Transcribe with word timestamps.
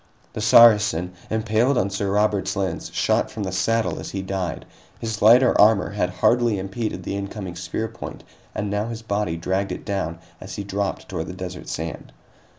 The 0.33 0.41
Saracen, 0.41 1.13
impaled 1.29 1.77
on 1.77 1.91
Sir 1.91 2.09
Robert's 2.09 2.55
lance, 2.55 2.91
shot 2.91 3.29
from 3.29 3.43
the 3.43 3.51
saddle 3.51 3.99
as 3.99 4.09
he 4.09 4.23
died. 4.23 4.65
His 4.99 5.21
lighter 5.21 5.53
armor 5.61 5.91
had 5.91 6.09
hardly 6.09 6.57
impeded 6.57 7.03
the 7.03 7.15
incoming 7.15 7.55
spear 7.55 7.87
point, 7.87 8.23
and 8.55 8.71
now 8.71 8.87
his 8.87 9.03
body 9.03 9.37
dragged 9.37 9.71
it 9.71 9.85
down 9.85 10.17
as 10.39 10.55
he 10.55 10.63
dropped 10.63 11.07
toward 11.07 11.27
the 11.27 11.33
desert 11.33 11.69
sand. 11.69 12.11